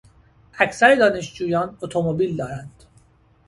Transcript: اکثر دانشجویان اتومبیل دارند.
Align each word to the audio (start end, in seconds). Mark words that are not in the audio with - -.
اکثر 0.59 0.95
دانشجویان 0.95 1.77
اتومبیل 1.81 2.35
دارند. 2.35 2.83